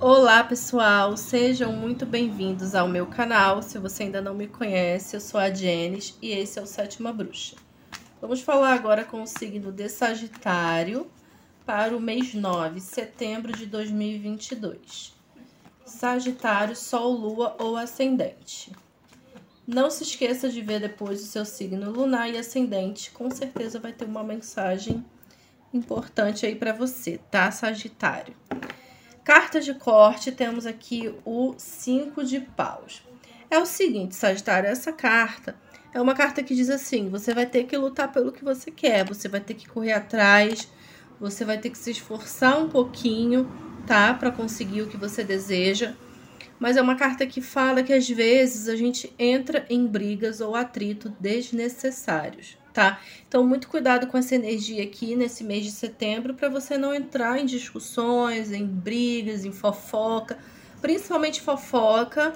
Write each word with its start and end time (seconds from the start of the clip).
Olá 0.00 0.44
pessoal, 0.44 1.16
sejam 1.16 1.72
muito 1.72 2.06
bem-vindos 2.06 2.72
ao 2.76 2.86
meu 2.86 3.04
canal. 3.04 3.60
Se 3.60 3.80
você 3.80 4.04
ainda 4.04 4.22
não 4.22 4.32
me 4.32 4.46
conhece, 4.46 5.16
eu 5.16 5.20
sou 5.20 5.40
a 5.40 5.50
Jenis 5.50 6.16
e 6.22 6.30
esse 6.30 6.56
é 6.56 6.62
o 6.62 6.66
Sétima 6.66 7.12
Bruxa. 7.12 7.56
Vamos 8.20 8.40
falar 8.40 8.74
agora 8.74 9.04
com 9.04 9.20
o 9.20 9.26
signo 9.26 9.72
de 9.72 9.88
Sagitário 9.88 11.10
para 11.66 11.96
o 11.96 12.00
mês 12.00 12.32
9, 12.32 12.80
setembro 12.80 13.52
de 13.52 13.66
2022. 13.66 15.16
Sagitário, 15.84 16.76
Sol, 16.76 17.10
Lua 17.10 17.56
ou 17.58 17.76
Ascendente. 17.76 18.70
Não 19.66 19.90
se 19.90 20.04
esqueça 20.04 20.48
de 20.48 20.60
ver 20.60 20.78
depois 20.78 21.20
o 21.20 21.26
seu 21.26 21.44
signo 21.44 21.90
lunar 21.90 22.30
e 22.30 22.38
ascendente, 22.38 23.10
com 23.10 23.28
certeza 23.32 23.80
vai 23.80 23.92
ter 23.92 24.04
uma 24.04 24.22
mensagem 24.22 25.04
importante 25.74 26.46
aí 26.46 26.54
para 26.54 26.72
você, 26.72 27.18
tá, 27.32 27.50
Sagitário? 27.50 28.36
Cartas 29.28 29.66
de 29.66 29.74
corte, 29.74 30.32
temos 30.32 30.64
aqui 30.64 31.14
o 31.22 31.52
cinco 31.58 32.24
de 32.24 32.40
paus. 32.40 33.02
É 33.50 33.58
o 33.58 33.66
seguinte, 33.66 34.16
Sagitário, 34.16 34.70
essa 34.70 34.90
carta 34.90 35.54
é 35.92 36.00
uma 36.00 36.14
carta 36.14 36.42
que 36.42 36.54
diz 36.54 36.70
assim: 36.70 37.10
você 37.10 37.34
vai 37.34 37.44
ter 37.44 37.64
que 37.64 37.76
lutar 37.76 38.10
pelo 38.10 38.32
que 38.32 38.42
você 38.42 38.70
quer, 38.70 39.04
você 39.04 39.28
vai 39.28 39.40
ter 39.40 39.52
que 39.52 39.68
correr 39.68 39.92
atrás, 39.92 40.66
você 41.20 41.44
vai 41.44 41.58
ter 41.58 41.68
que 41.68 41.76
se 41.76 41.90
esforçar 41.90 42.58
um 42.58 42.70
pouquinho, 42.70 43.46
tá? 43.86 44.14
Para 44.14 44.30
conseguir 44.30 44.80
o 44.80 44.88
que 44.88 44.96
você 44.96 45.22
deseja. 45.22 45.92
Mas 46.58 46.78
é 46.78 46.80
uma 46.80 46.96
carta 46.96 47.26
que 47.26 47.42
fala 47.42 47.82
que 47.82 47.92
às 47.92 48.08
vezes 48.08 48.66
a 48.66 48.76
gente 48.76 49.14
entra 49.18 49.66
em 49.68 49.86
brigas 49.86 50.40
ou 50.40 50.56
atrito 50.56 51.14
desnecessários 51.20 52.56
tá? 52.78 53.00
Então, 53.26 53.44
muito 53.44 53.66
cuidado 53.66 54.06
com 54.06 54.16
essa 54.16 54.36
energia 54.36 54.84
aqui 54.84 55.16
nesse 55.16 55.42
mês 55.42 55.64
de 55.64 55.72
setembro 55.72 56.32
para 56.34 56.48
você 56.48 56.78
não 56.78 56.94
entrar 56.94 57.36
em 57.36 57.44
discussões, 57.44 58.52
em 58.52 58.64
brigas, 58.64 59.44
em 59.44 59.50
fofoca, 59.50 60.38
principalmente 60.80 61.40
fofoca 61.40 62.34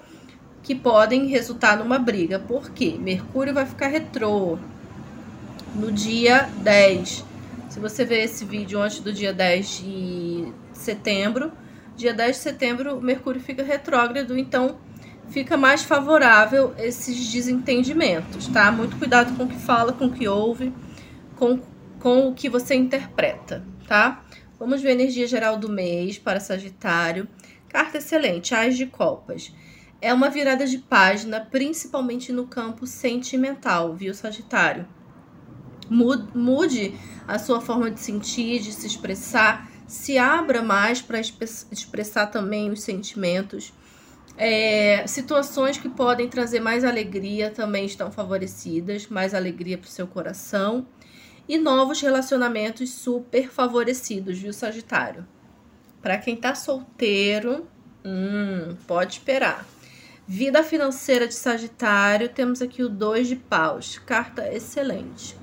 que 0.61 0.75
podem 0.75 1.29
resultar 1.29 1.77
numa 1.77 1.97
briga. 1.97 2.41
Por 2.41 2.71
quê? 2.73 2.97
Mercúrio 2.99 3.55
vai 3.55 3.65
ficar 3.65 3.87
retrô 3.87 4.59
no 5.77 5.93
dia 5.93 6.51
10. 6.61 7.25
Se 7.71 7.79
você 7.79 8.05
ver 8.05 8.25
esse 8.25 8.45
vídeo 8.45 8.83
antes 8.83 8.99
do 8.99 9.13
dia 9.13 9.33
10 9.33 9.79
de 9.79 10.53
setembro, 10.73 11.53
dia 11.97 12.13
10 12.13 12.35
de 12.35 12.43
setembro, 12.43 13.01
Mercúrio 13.01 13.41
fica 13.41 13.63
retrógrado, 13.63 14.37
então 14.37 14.77
fica 15.33 15.57
mais 15.57 15.83
favorável 15.83 16.75
esses 16.79 17.33
desentendimentos, 17.33 18.47
tá? 18.49 18.71
Muito 18.71 18.99
cuidado 18.99 19.35
com 19.35 19.45
o 19.45 19.49
que 19.49 19.57
fala, 19.57 19.93
com 19.93 20.07
o 20.07 20.13
que 20.13 20.29
ouve, 20.29 20.75
com, 21.37 21.59
com 21.99 22.29
o 22.29 22.35
que 22.35 22.51
você 22.51 22.75
interpreta, 22.75 23.65
tá? 23.89 24.23
Vamos 24.59 24.83
ver 24.83 24.91
a 24.91 24.93
energia 24.93 25.27
geral 25.27 25.57
do 25.57 25.71
mês 25.71 26.19
para 26.19 26.39
Sagitário. 26.39 27.27
Carta 27.67 27.97
excelente, 27.97 28.55
Ais 28.55 28.77
de 28.77 28.85
Copas. 28.85 29.55
É 30.03 30.13
uma 30.13 30.29
virada 30.29 30.67
de 30.67 30.77
página, 30.77 31.41
principalmente 31.41 32.31
no 32.31 32.47
campo 32.47 32.87
sentimental, 32.87 33.95
viu, 33.95 34.13
Sagitário? 34.13 34.87
Mude 35.89 36.95
a 37.27 37.39
sua 37.39 37.61
forma 37.61 37.91
de 37.91 38.01
sentir, 38.01 38.61
de 38.61 38.73
se 38.73 38.87
expressar, 38.87 39.71
se 39.87 40.19
abra 40.19 40.63
mais 40.63 41.01
para 41.01 41.19
expressar 41.21 42.27
também 42.27 42.71
os 42.71 42.83
sentimentos 42.83 43.73
é, 44.37 45.07
situações 45.07 45.77
que 45.77 45.89
podem 45.89 46.29
trazer 46.29 46.61
mais 46.61 46.85
alegria 46.85 47.51
também 47.51 47.85
estão 47.85 48.11
favorecidas, 48.11 49.07
mais 49.07 49.35
alegria 49.35 49.79
para 49.79 49.89
o 49.89 49.91
seu 49.91 50.07
coração. 50.07 50.87
E 51.49 51.59
novos 51.59 52.01
relacionamentos 52.01 52.91
super 52.91 53.51
favorecidos, 53.51 54.39
viu, 54.39 54.53
Sagitário? 54.53 55.27
Para 56.01 56.17
quem 56.19 56.37
tá 56.37 56.55
solteiro, 56.55 57.67
hum, 58.05 58.77
pode 58.87 59.15
esperar. 59.15 59.67
Vida 60.27 60.63
financeira 60.63 61.27
de 61.27 61.35
Sagitário, 61.35 62.29
temos 62.29 62.63
aqui 62.63 62.83
o 62.83 62.89
dois 62.89 63.27
de 63.27 63.37
paus, 63.37 63.99
carta 63.99 64.53
excelente. 64.53 65.37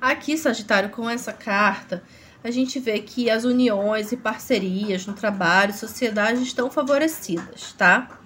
Aqui, 0.00 0.36
Sagitário, 0.36 0.90
com 0.90 1.08
essa 1.08 1.32
carta, 1.32 2.02
a 2.42 2.50
gente 2.50 2.78
vê 2.78 3.00
que 3.00 3.28
as 3.28 3.44
uniões 3.44 4.12
e 4.12 4.16
parcerias 4.16 5.06
no 5.06 5.12
trabalho, 5.12 5.74
sociedade 5.74 6.42
estão 6.42 6.70
favorecidas, 6.70 7.72
tá? 7.72 8.20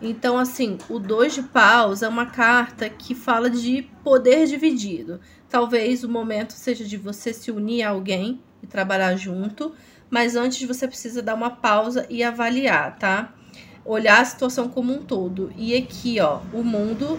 Então, 0.00 0.38
assim, 0.38 0.78
o 0.88 0.98
dois 0.98 1.34
de 1.34 1.42
paus 1.42 2.02
é 2.02 2.08
uma 2.08 2.26
carta 2.26 2.88
que 2.88 3.14
fala 3.14 3.50
de 3.50 3.82
poder 4.04 4.46
dividido. 4.46 5.20
Talvez 5.48 6.04
o 6.04 6.08
momento 6.08 6.52
seja 6.52 6.84
de 6.84 6.96
você 6.96 7.32
se 7.32 7.50
unir 7.50 7.82
a 7.82 7.90
alguém 7.90 8.40
e 8.62 8.66
trabalhar 8.66 9.16
junto, 9.16 9.74
mas 10.08 10.36
antes 10.36 10.66
você 10.66 10.86
precisa 10.86 11.20
dar 11.20 11.34
uma 11.34 11.50
pausa 11.50 12.06
e 12.08 12.22
avaliar, 12.22 12.96
tá? 12.96 13.34
Olhar 13.84 14.20
a 14.20 14.24
situação 14.24 14.68
como 14.68 14.92
um 14.92 15.02
todo. 15.02 15.52
E 15.56 15.74
aqui, 15.74 16.20
ó, 16.20 16.40
o 16.52 16.62
mundo 16.62 17.18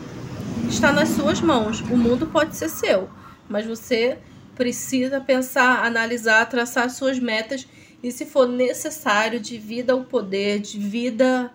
está 0.69 0.93
nas 0.93 1.09
suas 1.09 1.41
mãos. 1.41 1.81
O 1.81 1.97
mundo 1.97 2.27
pode 2.27 2.55
ser 2.55 2.69
seu, 2.69 3.09
mas 3.49 3.65
você 3.65 4.19
precisa 4.59 5.21
pensar, 5.21 5.85
analisar, 5.85 6.45
traçar 6.49 6.89
suas 6.89 7.17
metas 7.17 7.65
e, 8.03 8.11
se 8.11 8.25
for 8.25 8.45
necessário, 8.45 9.39
divida 9.39 9.95
o 9.95 10.03
poder, 10.03 10.59
divida 10.59 11.49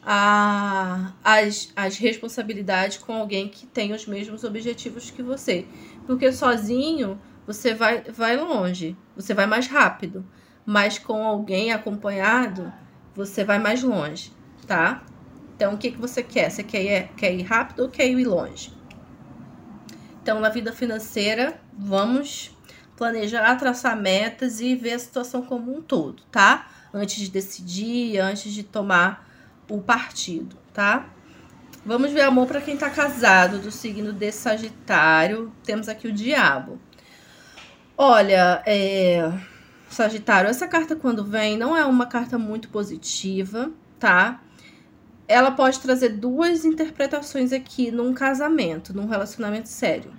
a, 0.00 1.12
as, 1.24 1.72
as 1.74 1.98
responsabilidades 1.98 2.98
com 2.98 3.12
alguém 3.12 3.48
que 3.48 3.66
tem 3.66 3.92
os 3.92 4.06
mesmos 4.06 4.44
objetivos 4.44 5.10
que 5.10 5.20
você. 5.20 5.66
Porque 6.06 6.30
sozinho 6.30 7.20
você 7.44 7.74
vai, 7.74 8.02
vai 8.02 8.36
longe, 8.36 8.96
você 9.16 9.34
vai 9.34 9.46
mais 9.46 9.66
rápido, 9.66 10.24
mas 10.64 10.96
com 10.96 11.26
alguém 11.26 11.72
acompanhado 11.72 12.72
você 13.16 13.42
vai 13.42 13.58
mais 13.58 13.82
longe, 13.82 14.30
tá? 14.64 15.04
Então, 15.56 15.74
o 15.74 15.76
que, 15.76 15.90
que 15.90 16.00
você 16.00 16.22
quer? 16.22 16.50
Você 16.50 16.62
quer 16.62 16.84
ir, 16.84 17.08
quer 17.16 17.34
ir 17.34 17.42
rápido 17.42 17.82
ou 17.82 17.88
quer 17.88 18.08
ir 18.08 18.24
longe? 18.24 18.72
Então, 20.24 20.40
na 20.40 20.48
vida 20.48 20.72
financeira, 20.72 21.60
vamos 21.70 22.50
planejar, 22.96 23.54
traçar 23.56 23.94
metas 23.94 24.58
e 24.58 24.74
ver 24.74 24.94
a 24.94 24.98
situação 24.98 25.42
como 25.42 25.76
um 25.76 25.82
todo, 25.82 26.22
tá? 26.32 26.66
Antes 26.94 27.18
de 27.18 27.30
decidir, 27.30 28.18
antes 28.20 28.50
de 28.50 28.62
tomar 28.62 29.28
o 29.68 29.82
partido, 29.82 30.56
tá? 30.72 31.10
Vamos 31.84 32.10
ver 32.10 32.22
amor 32.22 32.46
para 32.46 32.62
quem 32.62 32.74
tá 32.74 32.88
casado, 32.88 33.58
do 33.58 33.70
signo 33.70 34.14
de 34.14 34.32
Sagitário. 34.32 35.52
Temos 35.62 35.90
aqui 35.90 36.08
o 36.08 36.12
Diabo. 36.12 36.80
Olha, 37.94 38.62
é... 38.64 39.30
Sagitário, 39.90 40.48
essa 40.48 40.66
carta 40.66 40.96
quando 40.96 41.22
vem 41.22 41.58
não 41.58 41.76
é 41.76 41.84
uma 41.84 42.06
carta 42.06 42.38
muito 42.38 42.70
positiva, 42.70 43.70
tá? 44.00 44.40
Ela 45.26 45.50
pode 45.50 45.80
trazer 45.80 46.10
duas 46.10 46.64
interpretações 46.64 47.52
aqui 47.52 47.90
num 47.90 48.12
casamento, 48.12 48.94
num 48.94 49.06
relacionamento 49.06 49.68
sério. 49.68 50.12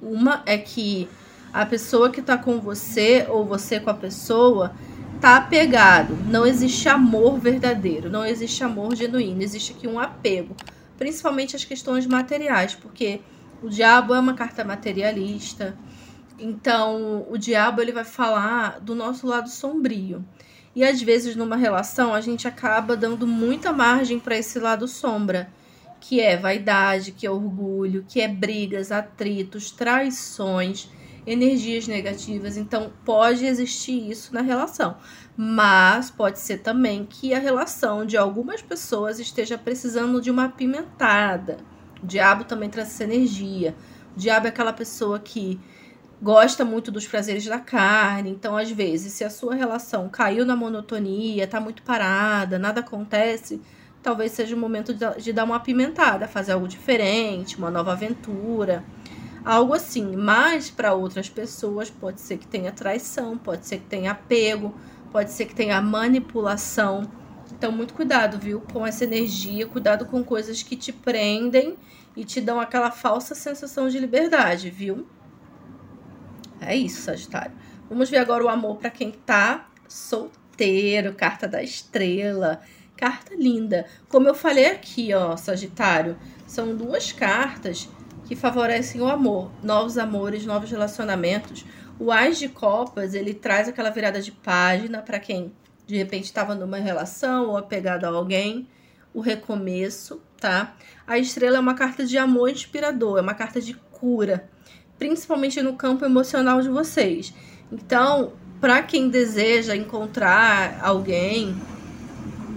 Uma 0.00 0.42
é 0.46 0.56
que 0.56 1.08
a 1.52 1.64
pessoa 1.64 2.10
que 2.10 2.22
tá 2.22 2.36
com 2.36 2.60
você 2.60 3.26
ou 3.28 3.44
você 3.44 3.80
com 3.80 3.90
a 3.90 3.94
pessoa 3.94 4.74
tá 5.20 5.36
apegado, 5.36 6.14
não 6.28 6.46
existe 6.46 6.88
amor 6.88 7.38
verdadeiro, 7.38 8.10
não 8.10 8.24
existe 8.24 8.62
amor 8.62 8.94
genuíno, 8.94 9.42
existe 9.42 9.72
aqui 9.72 9.88
um 9.88 9.98
apego, 9.98 10.54
principalmente 10.98 11.56
as 11.56 11.64
questões 11.64 12.06
materiais, 12.06 12.74
porque 12.74 13.20
o 13.62 13.68
diabo 13.68 14.14
é 14.14 14.20
uma 14.20 14.34
carta 14.34 14.64
materialista. 14.64 15.76
Então, 16.38 17.26
o 17.30 17.38
diabo 17.38 17.80
ele 17.80 17.92
vai 17.92 18.04
falar 18.04 18.78
do 18.80 18.94
nosso 18.94 19.26
lado 19.26 19.48
sombrio. 19.48 20.22
E 20.76 20.84
às 20.84 21.00
vezes 21.00 21.34
numa 21.34 21.56
relação 21.56 22.12
a 22.12 22.20
gente 22.20 22.46
acaba 22.46 22.94
dando 22.94 23.26
muita 23.26 23.72
margem 23.72 24.20
para 24.20 24.36
esse 24.36 24.58
lado 24.58 24.86
sombra, 24.86 25.48
que 25.98 26.20
é 26.20 26.36
vaidade, 26.36 27.12
que 27.12 27.26
é 27.26 27.30
orgulho, 27.30 28.04
que 28.06 28.20
é 28.20 28.28
brigas, 28.28 28.92
atritos, 28.92 29.70
traições, 29.70 30.90
energias 31.26 31.88
negativas. 31.88 32.58
Então 32.58 32.92
pode 33.06 33.46
existir 33.46 34.10
isso 34.10 34.34
na 34.34 34.42
relação, 34.42 34.98
mas 35.34 36.10
pode 36.10 36.38
ser 36.40 36.58
também 36.58 37.06
que 37.06 37.32
a 37.32 37.38
relação 37.38 38.04
de 38.04 38.18
algumas 38.18 38.60
pessoas 38.60 39.18
esteja 39.18 39.56
precisando 39.56 40.20
de 40.20 40.30
uma 40.30 40.44
apimentada. 40.44 41.56
O 42.02 42.06
diabo 42.06 42.44
também 42.44 42.68
traz 42.68 42.88
essa 42.88 43.04
energia. 43.04 43.74
O 44.14 44.18
diabo 44.18 44.44
é 44.44 44.50
aquela 44.50 44.74
pessoa 44.74 45.18
que 45.18 45.58
gosta 46.20 46.64
muito 46.64 46.90
dos 46.90 47.06
prazeres 47.06 47.44
da 47.44 47.58
carne. 47.58 48.30
Então, 48.30 48.56
às 48.56 48.70
vezes, 48.70 49.12
se 49.12 49.24
a 49.24 49.30
sua 49.30 49.54
relação 49.54 50.08
caiu 50.08 50.44
na 50.44 50.56
monotonia, 50.56 51.46
tá 51.46 51.60
muito 51.60 51.82
parada, 51.82 52.58
nada 52.58 52.80
acontece, 52.80 53.60
talvez 54.02 54.32
seja 54.32 54.54
o 54.54 54.58
momento 54.58 54.94
de, 54.94 55.32
dar 55.32 55.44
uma 55.44 55.56
apimentada, 55.56 56.28
fazer 56.28 56.52
algo 56.52 56.68
diferente, 56.68 57.58
uma 57.58 57.70
nova 57.70 57.92
aventura, 57.92 58.84
algo 59.44 59.74
assim. 59.74 60.16
Mas 60.16 60.70
para 60.70 60.94
outras 60.94 61.28
pessoas 61.28 61.90
pode 61.90 62.20
ser 62.20 62.38
que 62.38 62.46
tenha 62.46 62.72
traição, 62.72 63.36
pode 63.36 63.66
ser 63.66 63.78
que 63.78 63.86
tenha 63.86 64.12
apego, 64.12 64.74
pode 65.12 65.30
ser 65.32 65.46
que 65.46 65.54
tenha 65.54 65.80
manipulação. 65.80 67.10
Então, 67.52 67.70
muito 67.70 67.94
cuidado, 67.94 68.38
viu, 68.38 68.60
com 68.72 68.86
essa 68.86 69.04
energia, 69.04 69.66
cuidado 69.66 70.04
com 70.06 70.22
coisas 70.22 70.62
que 70.62 70.76
te 70.76 70.92
prendem 70.92 71.76
e 72.16 72.24
te 72.24 72.40
dão 72.40 72.60
aquela 72.60 72.90
falsa 72.90 73.34
sensação 73.34 73.88
de 73.88 73.98
liberdade, 73.98 74.68
viu? 74.68 75.06
É 76.66 76.76
isso, 76.76 77.02
Sagitário. 77.02 77.52
Vamos 77.88 78.10
ver 78.10 78.18
agora 78.18 78.44
o 78.44 78.48
amor 78.48 78.76
para 78.76 78.90
quem 78.90 79.12
tá 79.12 79.68
solteiro. 79.88 81.14
carta 81.14 81.46
da 81.46 81.62
estrela, 81.62 82.60
carta 82.96 83.34
linda. 83.34 83.86
Como 84.08 84.26
eu 84.26 84.34
falei 84.34 84.66
aqui, 84.66 85.14
ó, 85.14 85.36
Sagitário, 85.36 86.16
são 86.46 86.76
duas 86.76 87.12
cartas 87.12 87.88
que 88.24 88.34
favorecem 88.34 89.00
o 89.00 89.06
amor, 89.06 89.50
novos 89.62 89.96
amores, 89.96 90.44
novos 90.44 90.70
relacionamentos. 90.70 91.64
O 91.98 92.10
Ás 92.10 92.38
de 92.38 92.48
Copas, 92.48 93.14
ele 93.14 93.32
traz 93.32 93.68
aquela 93.68 93.90
virada 93.90 94.20
de 94.20 94.32
página 94.32 95.00
para 95.00 95.20
quem 95.20 95.52
de 95.86 95.96
repente 95.96 96.24
estava 96.24 96.54
numa 96.54 96.78
relação 96.78 97.50
ou 97.50 97.56
apegado 97.56 98.04
a 98.04 98.08
alguém, 98.08 98.68
o 99.14 99.20
recomeço, 99.20 100.20
tá? 100.38 100.74
A 101.06 101.16
estrela 101.16 101.56
é 101.56 101.60
uma 101.60 101.74
carta 101.74 102.04
de 102.04 102.18
amor 102.18 102.50
inspirador, 102.50 103.18
é 103.18 103.22
uma 103.22 103.34
carta 103.34 103.60
de 103.60 103.72
cura, 103.74 104.50
principalmente 104.98 105.60
no 105.62 105.74
campo 105.74 106.04
emocional 106.04 106.60
de 106.60 106.68
vocês. 106.68 107.32
Então, 107.70 108.32
para 108.60 108.82
quem 108.82 109.08
deseja 109.08 109.76
encontrar 109.76 110.80
alguém, 110.82 111.56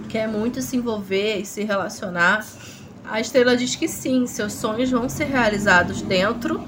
quer 0.08 0.26
muito 0.26 0.62
se 0.62 0.76
envolver 0.76 1.40
e 1.40 1.46
se 1.46 1.62
relacionar, 1.62 2.46
a 3.04 3.20
estrela 3.20 3.56
diz 3.56 3.74
que 3.74 3.88
sim, 3.88 4.26
seus 4.26 4.52
sonhos 4.52 4.90
vão 4.90 5.08
ser 5.08 5.24
realizados 5.24 6.02
dentro 6.02 6.62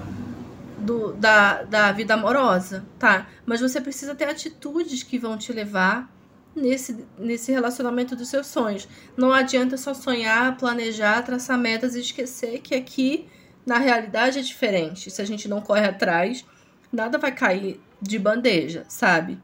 do, 0.78 1.12
da, 1.12 1.62
da 1.62 1.92
vida 1.92 2.14
amorosa, 2.14 2.84
tá? 2.98 3.28
Mas 3.46 3.60
você 3.60 3.80
precisa 3.80 4.14
ter 4.14 4.28
atitudes 4.28 5.02
que 5.02 5.18
vão 5.18 5.38
te 5.38 5.52
levar 5.52 6.12
nesse, 6.54 7.04
nesse 7.18 7.52
relacionamento 7.52 8.16
dos 8.16 8.28
seus 8.28 8.46
sonhos. 8.46 8.88
Não 9.16 9.32
adianta 9.32 9.76
só 9.76 9.94
sonhar, 9.94 10.56
planejar, 10.56 11.22
traçar 11.22 11.58
metas 11.58 11.94
e 11.94 12.00
esquecer 12.00 12.60
que 12.60 12.75
aqui, 12.75 13.26
na 13.64 13.79
realidade, 13.79 14.38
é 14.38 14.43
diferente. 14.43 15.11
Se 15.11 15.23
a 15.23 15.25
gente 15.25 15.49
não 15.49 15.61
corre 15.61 15.87
atrás, 15.87 16.44
nada 16.93 17.19
vai 17.19 17.32
cair 17.32 17.81
de 18.00 18.19
bandeja, 18.19 18.85
sabe? 18.88 19.38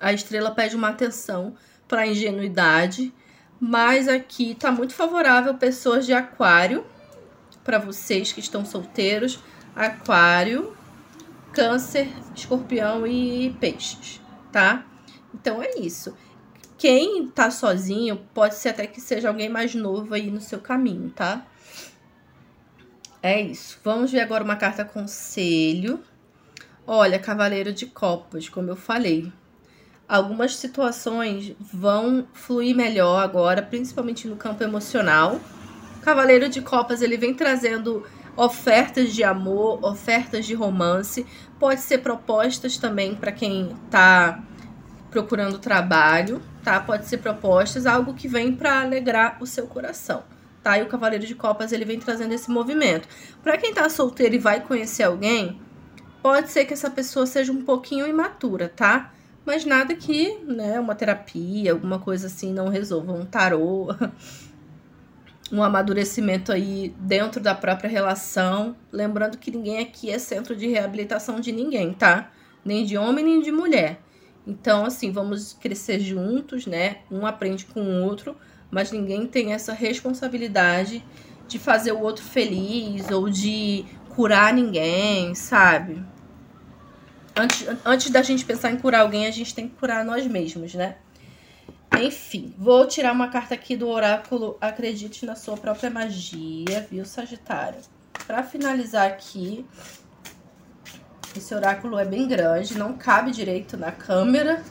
A 0.00 0.12
estrela 0.12 0.50
pede 0.50 0.76
uma 0.76 0.88
atenção 0.88 1.54
para 1.86 2.02
a 2.02 2.06
ingenuidade, 2.06 3.12
mas 3.60 4.08
aqui 4.08 4.54
tá 4.54 4.70
muito 4.70 4.94
favorável 4.94 5.54
pessoas 5.54 6.06
de 6.06 6.12
aquário, 6.12 6.86
para 7.62 7.78
vocês 7.78 8.32
que 8.32 8.40
estão 8.40 8.64
solteiros, 8.64 9.42
aquário, 9.76 10.74
câncer, 11.52 12.08
escorpião 12.34 13.06
e 13.06 13.54
peixes, 13.60 14.20
tá? 14.50 14.84
Então 15.34 15.62
é 15.62 15.78
isso. 15.78 16.16
Quem 16.78 17.28
tá 17.28 17.50
sozinho, 17.50 18.16
pode 18.32 18.54
ser 18.54 18.70
até 18.70 18.86
que 18.86 19.00
seja 19.00 19.28
alguém 19.28 19.50
mais 19.50 19.74
novo 19.74 20.14
aí 20.14 20.30
no 20.30 20.40
seu 20.40 20.60
caminho, 20.60 21.10
tá? 21.10 21.46
É 23.22 23.40
isso. 23.40 23.78
Vamos 23.84 24.10
ver 24.10 24.20
agora 24.20 24.42
uma 24.42 24.56
carta 24.56 24.84
conselho. 24.84 26.00
Olha, 26.86 27.18
Cavaleiro 27.18 27.72
de 27.72 27.86
Copas, 27.86 28.48
como 28.48 28.70
eu 28.70 28.76
falei. 28.76 29.32
Algumas 30.08 30.56
situações 30.56 31.54
vão 31.60 32.26
fluir 32.32 32.74
melhor 32.74 33.22
agora, 33.22 33.62
principalmente 33.62 34.26
no 34.26 34.36
campo 34.36 34.64
emocional. 34.64 35.38
Cavaleiro 36.02 36.48
de 36.48 36.62
Copas, 36.62 37.02
ele 37.02 37.16
vem 37.16 37.34
trazendo 37.34 38.04
ofertas 38.36 39.12
de 39.12 39.22
amor, 39.22 39.84
ofertas 39.84 40.46
de 40.46 40.54
romance, 40.54 41.26
pode 41.58 41.80
ser 41.80 41.98
propostas 41.98 42.78
também 42.78 43.14
para 43.14 43.30
quem 43.30 43.76
tá 43.90 44.42
procurando 45.10 45.58
trabalho, 45.58 46.40
tá? 46.64 46.80
Pode 46.80 47.06
ser 47.06 47.18
propostas, 47.18 47.86
algo 47.86 48.14
que 48.14 48.26
vem 48.26 48.54
para 48.54 48.80
alegrar 48.80 49.36
o 49.40 49.46
seu 49.46 49.66
coração, 49.66 50.24
tá? 50.62 50.78
E 50.78 50.82
o 50.82 50.86
Cavaleiro 50.86 51.26
de 51.26 51.34
Copas 51.34 51.72
ele 51.72 51.84
vem 51.84 51.98
trazendo 51.98 52.32
esse 52.32 52.50
movimento. 52.50 53.08
Para 53.42 53.56
quem 53.56 53.72
tá 53.72 53.88
solteiro 53.88 54.34
e 54.34 54.38
vai 54.38 54.60
conhecer 54.60 55.02
alguém, 55.02 55.60
pode 56.22 56.50
ser 56.50 56.64
que 56.64 56.74
essa 56.74 56.90
pessoa 56.90 57.26
seja 57.26 57.52
um 57.52 57.62
pouquinho 57.62 58.06
imatura, 58.06 58.68
tá? 58.68 59.12
Mas 59.44 59.64
nada 59.64 59.94
que, 59.94 60.38
né, 60.44 60.78
uma 60.78 60.94
terapia, 60.94 61.72
alguma 61.72 61.98
coisa 61.98 62.26
assim 62.26 62.52
não 62.52 62.68
resolva, 62.68 63.12
um 63.12 63.24
tarô, 63.24 63.88
um 65.50 65.62
amadurecimento 65.62 66.52
aí 66.52 66.94
dentro 66.98 67.40
da 67.40 67.54
própria 67.54 67.88
relação, 67.88 68.76
lembrando 68.92 69.38
que 69.38 69.50
ninguém 69.50 69.78
aqui 69.78 70.10
é 70.10 70.18
centro 70.18 70.54
de 70.54 70.68
reabilitação 70.68 71.40
de 71.40 71.50
ninguém, 71.50 71.92
tá? 71.92 72.30
Nem 72.64 72.84
de 72.84 72.96
homem 72.96 73.24
nem 73.24 73.40
de 73.40 73.50
mulher. 73.50 74.00
Então, 74.46 74.84
assim, 74.84 75.10
vamos 75.10 75.54
crescer 75.54 76.00
juntos, 76.00 76.66
né? 76.66 76.98
Um 77.10 77.26
aprende 77.26 77.66
com 77.66 77.80
o 77.80 78.02
outro, 78.04 78.36
mas 78.70 78.92
ninguém 78.92 79.26
tem 79.26 79.52
essa 79.52 79.72
responsabilidade 79.72 81.04
de 81.48 81.58
fazer 81.58 81.92
o 81.92 82.00
outro 82.00 82.24
feliz 82.24 83.10
ou 83.10 83.28
de 83.28 83.84
curar 84.10 84.52
ninguém, 84.52 85.34
sabe? 85.34 86.04
Antes, 87.36 87.66
antes 87.84 88.10
da 88.10 88.22
gente 88.22 88.44
pensar 88.44 88.70
em 88.70 88.76
curar 88.76 89.00
alguém, 89.00 89.26
a 89.26 89.30
gente 89.30 89.54
tem 89.54 89.68
que 89.68 89.74
curar 89.74 90.04
nós 90.04 90.26
mesmos, 90.26 90.74
né? 90.74 90.96
Enfim, 92.00 92.54
vou 92.56 92.86
tirar 92.86 93.12
uma 93.12 93.28
carta 93.28 93.54
aqui 93.54 93.76
do 93.76 93.88
oráculo 93.88 94.56
Acredite 94.60 95.26
na 95.26 95.34
sua 95.34 95.56
própria 95.56 95.90
magia, 95.90 96.86
viu, 96.90 97.04
Sagitário? 97.04 97.80
Para 98.26 98.42
finalizar 98.42 99.06
aqui, 99.06 99.66
esse 101.36 101.54
oráculo 101.54 101.98
é 101.98 102.04
bem 102.04 102.28
grande, 102.28 102.78
não 102.78 102.92
cabe 102.92 103.32
direito 103.32 103.76
na 103.76 103.90
câmera. 103.90 104.62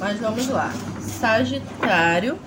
Mas 0.00 0.18
vamos 0.18 0.48
lá. 0.48 0.72
Sagitário, 0.98 2.38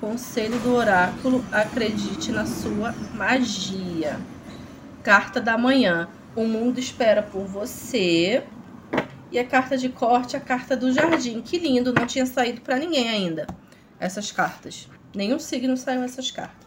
conselho 0.00 0.58
do 0.60 0.74
oráculo, 0.74 1.44
acredite 1.52 2.32
na 2.32 2.46
sua 2.46 2.94
magia. 3.12 4.18
Carta 5.02 5.42
da 5.42 5.58
manhã, 5.58 6.08
o 6.34 6.44
mundo 6.44 6.80
espera 6.80 7.22
por 7.22 7.44
você. 7.44 8.42
E 9.30 9.38
a 9.38 9.44
carta 9.44 9.76
de 9.76 9.90
corte, 9.90 10.38
a 10.38 10.40
carta 10.40 10.74
do 10.74 10.90
jardim. 10.90 11.42
Que 11.42 11.58
lindo, 11.58 11.92
não 11.92 12.06
tinha 12.06 12.24
saído 12.24 12.62
para 12.62 12.78
ninguém 12.78 13.10
ainda 13.10 13.46
essas 14.00 14.32
cartas. 14.32 14.88
Nenhum 15.14 15.38
signo 15.38 15.76
saiu 15.76 16.02
essas 16.02 16.30
cartas. 16.30 16.66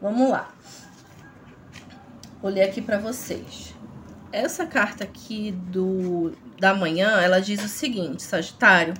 Vamos 0.00 0.30
lá. 0.30 0.48
Ler 2.40 2.62
aqui 2.62 2.80
para 2.80 2.98
vocês. 2.98 3.74
Essa 4.30 4.64
carta 4.64 5.02
aqui 5.02 5.50
do 5.50 6.32
da 6.58 6.74
manhã, 6.74 7.20
ela 7.20 7.40
diz 7.40 7.64
o 7.64 7.68
seguinte, 7.68 8.22
Sagitário: 8.22 8.94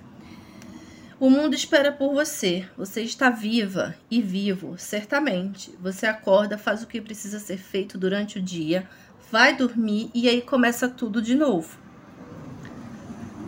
O 1.20 1.28
mundo 1.28 1.52
espera 1.52 1.90
por 1.90 2.14
você. 2.14 2.64
Você 2.76 3.02
está 3.02 3.28
viva 3.28 3.92
e 4.08 4.22
vivo, 4.22 4.76
certamente. 4.78 5.74
Você 5.80 6.06
acorda, 6.06 6.56
faz 6.56 6.80
o 6.80 6.86
que 6.86 7.00
precisa 7.00 7.40
ser 7.40 7.58
feito 7.58 7.98
durante 7.98 8.38
o 8.38 8.42
dia, 8.42 8.88
vai 9.28 9.56
dormir 9.56 10.12
e 10.14 10.28
aí 10.28 10.40
começa 10.40 10.88
tudo 10.88 11.20
de 11.20 11.34
novo. 11.34 11.76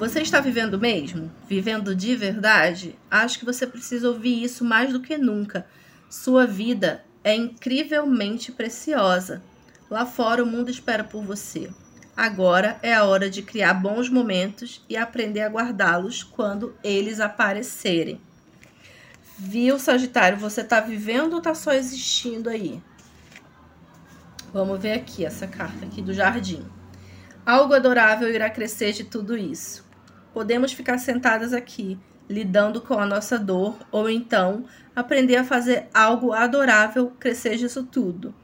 Você 0.00 0.20
está 0.20 0.40
vivendo 0.40 0.80
mesmo? 0.80 1.30
Vivendo 1.48 1.94
de 1.94 2.16
verdade? 2.16 2.98
Acho 3.08 3.38
que 3.38 3.44
você 3.44 3.64
precisa 3.68 4.08
ouvir 4.08 4.42
isso 4.42 4.64
mais 4.64 4.92
do 4.92 5.00
que 5.00 5.16
nunca. 5.16 5.64
Sua 6.08 6.48
vida 6.48 7.04
é 7.22 7.36
incrivelmente 7.36 8.50
preciosa. 8.50 9.44
Lá 9.88 10.04
fora 10.04 10.42
o 10.42 10.46
mundo 10.46 10.70
espera 10.70 11.04
por 11.04 11.22
você. 11.22 11.70
Agora 12.20 12.78
é 12.82 12.92
a 12.92 13.04
hora 13.04 13.30
de 13.30 13.40
criar 13.40 13.72
bons 13.72 14.10
momentos 14.10 14.84
e 14.90 14.94
aprender 14.94 15.40
a 15.40 15.48
guardá-los 15.48 16.22
quando 16.22 16.76
eles 16.84 17.18
aparecerem. 17.18 18.20
Viu, 19.38 19.78
Sagitário? 19.78 20.36
Você 20.36 20.60
está 20.60 20.80
vivendo 20.80 21.32
ou 21.32 21.38
está 21.38 21.54
só 21.54 21.72
existindo 21.72 22.50
aí? 22.50 22.78
Vamos 24.52 24.78
ver 24.78 24.92
aqui 24.92 25.24
essa 25.24 25.46
carta 25.46 25.86
aqui 25.86 26.02
do 26.02 26.12
jardim. 26.12 26.62
Algo 27.46 27.72
adorável 27.72 28.28
irá 28.28 28.50
crescer 28.50 28.92
de 28.92 29.04
tudo 29.04 29.34
isso. 29.34 29.82
Podemos 30.34 30.74
ficar 30.74 30.98
sentadas 30.98 31.54
aqui, 31.54 31.98
lidando 32.28 32.82
com 32.82 32.98
a 32.98 33.06
nossa 33.06 33.38
dor, 33.38 33.78
ou 33.90 34.10
então 34.10 34.66
aprender 34.94 35.36
a 35.36 35.44
fazer 35.44 35.88
algo 35.94 36.34
adorável 36.34 37.14
crescer 37.18 37.56
disso 37.56 37.82
tudo. 37.82 38.34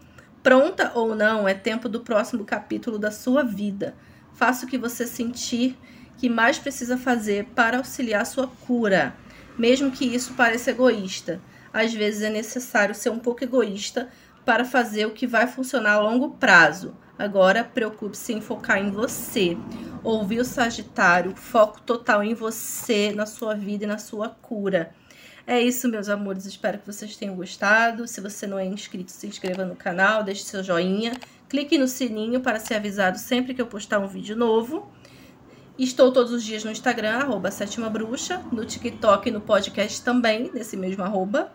Pronta 0.46 0.92
ou 0.94 1.12
não, 1.12 1.48
é 1.48 1.54
tempo 1.54 1.88
do 1.88 2.02
próximo 2.02 2.44
capítulo 2.44 3.00
da 3.00 3.10
sua 3.10 3.42
vida. 3.42 3.96
Faça 4.32 4.64
o 4.64 4.68
que 4.68 4.78
você 4.78 5.04
sentir 5.04 5.76
que 6.18 6.28
mais 6.28 6.56
precisa 6.56 6.96
fazer 6.96 7.46
para 7.46 7.78
auxiliar 7.78 8.24
sua 8.24 8.46
cura, 8.46 9.16
mesmo 9.58 9.90
que 9.90 10.04
isso 10.04 10.34
pareça 10.34 10.70
egoísta. 10.70 11.40
Às 11.72 11.92
vezes 11.92 12.22
é 12.22 12.30
necessário 12.30 12.94
ser 12.94 13.10
um 13.10 13.18
pouco 13.18 13.42
egoísta 13.42 14.08
para 14.44 14.64
fazer 14.64 15.06
o 15.06 15.10
que 15.10 15.26
vai 15.26 15.48
funcionar 15.48 15.94
a 15.94 16.00
longo 16.00 16.36
prazo. 16.36 16.94
Agora, 17.18 17.64
preocupe-se 17.64 18.32
em 18.32 18.40
focar 18.40 18.78
em 18.78 18.92
você. 18.92 19.58
Ouvir 20.04 20.38
o 20.38 20.44
Sagitário, 20.44 21.34
foco 21.34 21.80
total 21.80 22.22
em 22.22 22.34
você, 22.34 23.12
na 23.12 23.26
sua 23.26 23.56
vida 23.56 23.82
e 23.82 23.88
na 23.88 23.98
sua 23.98 24.28
cura. 24.28 24.94
É 25.46 25.60
isso, 25.60 25.88
meus 25.88 26.08
amores. 26.08 26.44
Espero 26.44 26.78
que 26.78 26.86
vocês 26.86 27.16
tenham 27.16 27.36
gostado. 27.36 28.08
Se 28.08 28.20
você 28.20 28.46
não 28.46 28.58
é 28.58 28.66
inscrito, 28.66 29.12
se 29.12 29.26
inscreva 29.26 29.64
no 29.64 29.76
canal, 29.76 30.24
deixe 30.24 30.42
seu 30.42 30.62
joinha. 30.62 31.12
Clique 31.48 31.78
no 31.78 31.86
sininho 31.86 32.40
para 32.40 32.58
ser 32.58 32.74
avisado 32.74 33.18
sempre 33.18 33.54
que 33.54 33.62
eu 33.62 33.66
postar 33.66 34.00
um 34.00 34.08
vídeo 34.08 34.34
novo. 34.34 34.90
Estou 35.78 36.10
todos 36.10 36.32
os 36.32 36.42
dias 36.42 36.64
no 36.64 36.70
Instagram, 36.70 37.18
arroba 37.18 37.50
Sétima 37.50 37.88
Bruxa, 37.88 38.42
no 38.50 38.64
TikTok 38.64 39.28
e 39.28 39.32
no 39.32 39.40
podcast 39.40 40.02
também, 40.02 40.50
nesse 40.52 40.76
mesmo 40.76 41.04
arroba. 41.04 41.52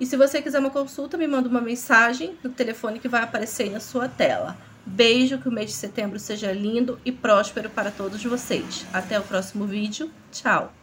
E 0.00 0.06
se 0.06 0.16
você 0.16 0.40
quiser 0.40 0.60
uma 0.60 0.70
consulta, 0.70 1.18
me 1.18 1.26
manda 1.26 1.48
uma 1.48 1.60
mensagem 1.60 2.38
no 2.42 2.50
telefone 2.50 3.00
que 3.00 3.08
vai 3.08 3.22
aparecer 3.22 3.64
aí 3.64 3.70
na 3.70 3.80
sua 3.80 4.08
tela. 4.08 4.56
Beijo, 4.86 5.38
que 5.38 5.48
o 5.48 5.52
mês 5.52 5.70
de 5.70 5.76
setembro 5.76 6.18
seja 6.18 6.52
lindo 6.52 6.98
e 7.04 7.12
próspero 7.12 7.68
para 7.68 7.90
todos 7.90 8.24
vocês. 8.24 8.86
Até 8.92 9.18
o 9.18 9.22
próximo 9.22 9.66
vídeo. 9.66 10.10
Tchau! 10.30 10.77